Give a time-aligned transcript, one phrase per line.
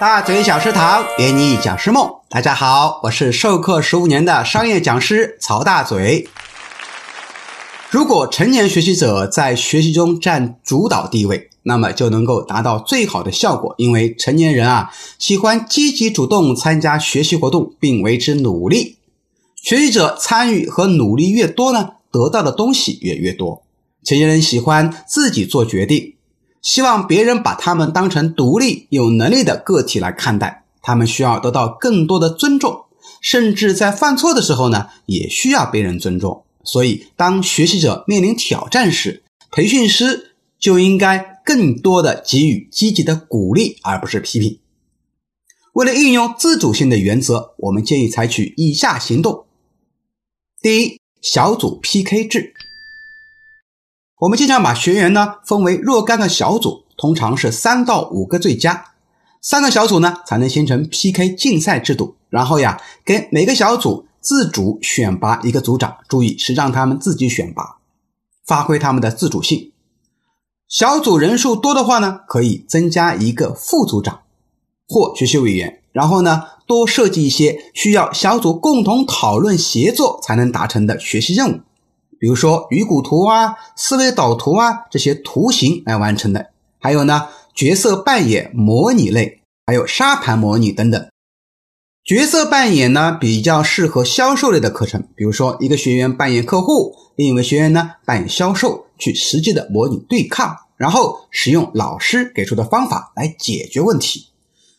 [0.00, 2.08] 大嘴讲师堂，圆你讲师梦。
[2.28, 6.28] 大家好，我是授课十五年的商业讲师曹大嘴。
[7.90, 13.74] 如果成年学习者在学习中占主导地位，那么就能够达到最好的效果。
[13.78, 18.98] 因为成年人啊，喜欢积极主动参加学习活动，并为之努力。
[19.62, 23.62] 学习者参与和努力越多呢，得到的东西也越多。
[24.04, 26.13] 成年人喜欢自己做决定，
[26.64, 30.64] 希望别人把他们当成独立有能力的个体来看待。
[30.80, 32.86] 他们需要得到更多的尊重，
[33.20, 36.44] 甚至在犯错的时候呢，也需要被人尊重。
[36.64, 44.58] 所以，当学习者面临挑战时，培训师就应该更多的给予积极的鼓励，而不是批评。
[45.74, 49.44] 为了运用自主性的原则，我们建议采取以下行动：
[50.62, 52.54] 第一，小组 PK 制。
[54.20, 58.92] 我们经常把学员呢分为若干个小组，通常是三到五个最佳，
[59.40, 62.16] 三个小组呢才能形成 PK 竞赛制度。
[62.28, 64.06] 然后呀，给每个小组。
[64.24, 67.76] 自主选拔一个组长，注意是让他们自己选拔，
[68.46, 69.72] 发挥他们的自主性。
[70.66, 74.20] 小组人数多的话呢，可以增加一个副组长
[74.88, 81.60] 或学习委员，然后呢，多设计一些需要小组共同讨论协作才能达成的学习任务，
[82.24, 91.06] 比如说鱼骨图啊、思维导图啊这些图形来完成的，还有呢，角色扮演模拟类，还有沙盘模拟等等。
[92.02, 104.28] 角色扮演呢，比较适合销售类的课程，比如说一个学员扮演客户，另一位学员呢扮演销售，去实际的模拟对抗，然后使用老师给出的方法来解决问题。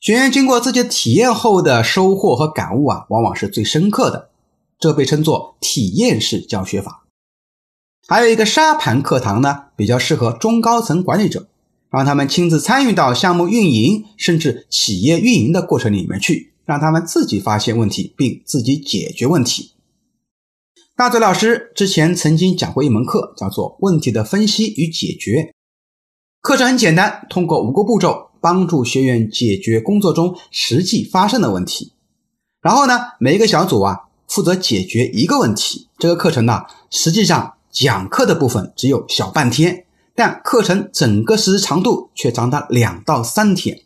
[0.00, 4.30] 学员经过自己体验后的收获和感悟啊，往往是最深刻的，
[4.78, 7.02] 这被称作体验式教学法。
[8.08, 11.48] 还有一个沙盘课堂呢，比较适合中高层管理者，
[11.90, 16.52] 让他们亲自参与到项目运营甚至企业运营的过程里面去。
[16.64, 19.72] 让他们自己发现问题，并自己解决问题。
[20.96, 25.30] 大嘴老师之前曾经讲过一门课，叫做《问题的分析与解决》。
[26.40, 31.92] 课程很简单，通过五个步骤帮助学员解决工作中实际发生的问题。
[32.60, 35.86] 然后呢，每一个小组啊负责解决一个问题。
[35.98, 43.82] 这个课程呢，实际上讲课的部分只有小半天，但课程整个时长度却长达两到三天。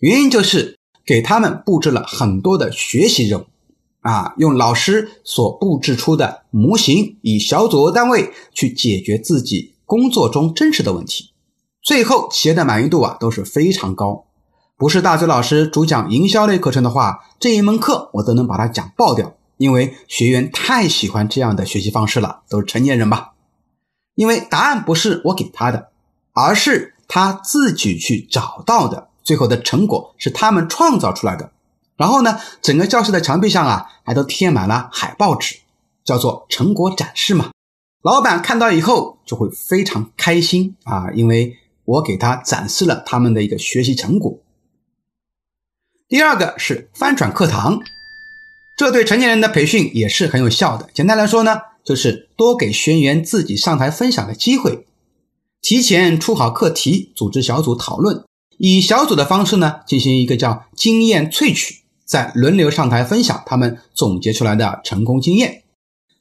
[0.00, 0.76] 原因就是。
[1.04, 3.44] 给他们布置了很多的学习任务，
[4.02, 11.30] 啊，用老师所布置出的模型，以小组为单位去解决自己工作中真实的问题，
[11.82, 14.26] 最后企业的满意度啊都是非常高。
[14.76, 23.34] 不是大嘴老师主讲营销类课程的话，这一门课我都能把它讲爆掉，因为学员太喜欢这样的学习方式了，都是成年人吧？
[24.16, 25.92] 因为答案不是我给他的，
[26.32, 29.10] 而是他自己去找到的。
[29.22, 31.52] 最后的成果是他们创造出来的，
[31.96, 35.60] 然后呢，整个教室的墙壁上啊，还都贴满了海报纸，
[36.04, 37.52] 叫做成果展示嘛。
[38.02, 44.40] 老板看到以后就会非常开心啊，因为我给他展示了他们的一个学习成果。
[46.08, 47.78] 第二个是翻转课堂，
[48.82, 50.88] 这对成年人的培训也是很有效的。
[50.92, 54.84] 简单来说呢，就是多给学员自己上台分享的机会，
[55.60, 58.24] 提前出好课题，组织小组讨论。
[58.58, 65.62] 以小组的方式呢，进行一个叫经验萃取，再轮流上台分享他们总结出来的成功经验。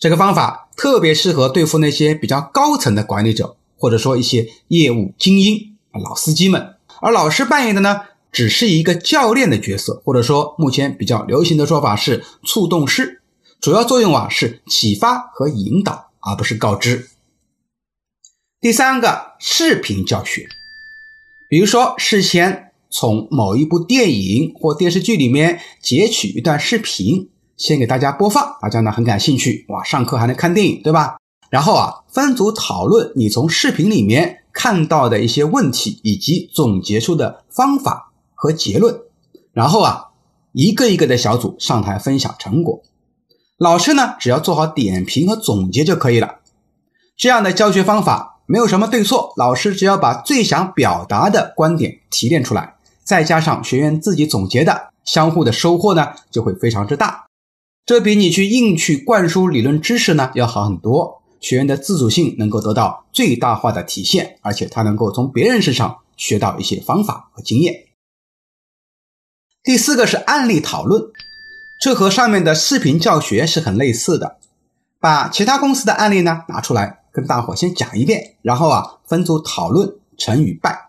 [0.00, 6.74] 这个方法特别适合对付那些比较高层的管理者，或者说一些业务精英、老司机们。
[7.00, 8.00] 而老师扮演的呢，
[8.30, 13.22] 只是一个教练的角色，或者说目前比较流行的说法是触动师，
[13.60, 17.08] 主要作用啊是启发和引导，而不是告知。
[18.60, 20.48] 第三个，视频教学。
[21.48, 31.16] 比如说，事先从某一部电影或电视剧里面截取一段视频，先给大家播放，大家呢很感兴趣，哇，上课还能看电影，对吧？
[31.50, 38.07] 然后啊，分组讨论你从视频里面看到的一些问题，以及总结出的方法
[38.38, 39.00] 和结论。
[39.52, 40.10] 然后啊，
[40.52, 42.80] 一个一个的小组上台分享成果，
[43.58, 46.36] 老师呢只要做好点评和总结就可以了。
[47.16, 48.36] 这样的教学方法。
[48.50, 57.26] 没有什么对错，老师只要把最想表达的观点提炼出来，再加上学员自己总结的，相互的收获呢就会非常之大。
[57.84, 67.74] 这比你去硬去灌输理论知识呢要好很多，学员的自主性能够得到最大化的体现，而且他能够从别人身上学到一些方法和经验。
[69.68, 71.10] 第四个是案例讨论，
[71.78, 74.38] 这和上面的视频教学是很类似的，
[74.98, 77.00] 把其他公司的案例呢拿出来。
[77.12, 80.88] 跟大伙先讲一遍，然后啊分组讨论成与败。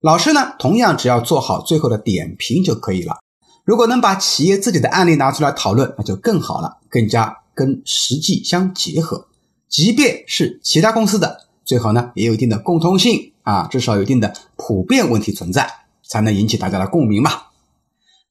[0.00, 3.16] 老师呢，同样只要做好最后的点评就可以了。
[3.64, 9.26] 如果能把企业自己的案例拿出来讨论，那就更好了，更加跟实际相结合。
[9.68, 15.68] 即便是其他公司的，最好呢也有一定的共通性啊，至少有一定的普遍问题存在，
[16.08, 17.32] 才能引起大家的共鸣嘛。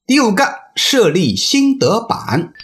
[0.08, 0.42] 第五个，
[0.74, 2.54] 设立心得板。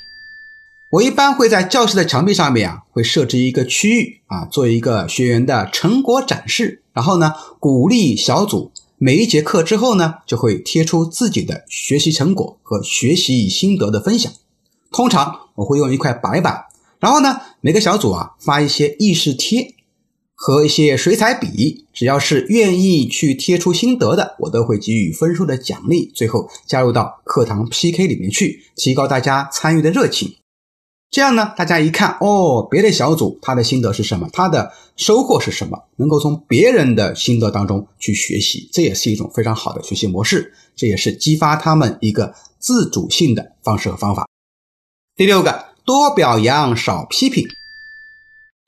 [0.89, 14.33] 我一般会在教室的墙壁上面啊，会设置一个区域啊，做一个学员的成果展示，然后呢，鼓励小组每一节课之后呢，就会贴出自己的学习成果和学习心得的分享。
[14.91, 16.65] 通常我会用一块白板，
[16.99, 19.75] 然后呢，每个小组啊发一些意识贴。
[20.35, 26.11] 和一些水彩笔，只要是愿意去贴出心得的，我都会给予分数的奖励。
[26.15, 30.35] 最后加入到课堂 PK 里面去，提高大家参与的热情。
[31.11, 44.27] 这样呢，大家一看哦，别的小组他的心得是什么，他的收获是什么，能够从别人的心得当中去学习，这也是一种非常好的学习模式，这也是激发他们一个自主性的方式和方法。
[45.15, 47.47] 第六个，多表扬，少批评。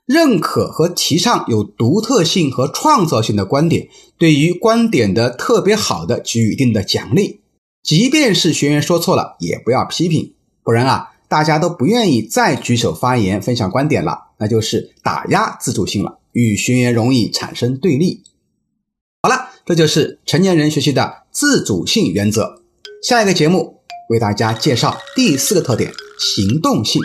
[0.07, 7.41] 认可和提倡有独特性和创造性的观点，对于观点的特别好的给予一定的奖励，
[7.83, 18.23] 即便是学员说错了，也不要批评，不然啊，大家都不愿意再举手发言分享观点了，那就是打压自主性了，与学员容易产生对立。
[19.23, 22.63] 好了，这就是成年人学习的自主性原则。
[23.03, 27.03] 下一个节目为大家介绍第四个特点：行动性。